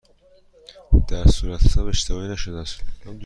[1.07, 2.81] در صورتحساب اشتباهی نشده است؟